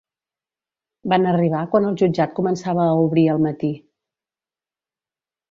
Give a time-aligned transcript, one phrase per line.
[1.13, 3.71] Van arribar quan el jutjat començava a obrir al matí.